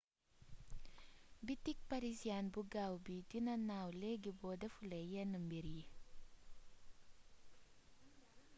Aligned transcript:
bitik 1.45 1.79
parisians 1.89 2.49
bu 2.53 2.61
gaaw 2.73 2.93
bi 3.05 3.15
dina 3.29 3.53
naaw 3.67 3.87
léégi 4.01 4.31
boo 4.39 4.55
défulé 4.61 4.99
yénn 5.13 5.33
mbir 5.43 5.65
yi 5.75 5.83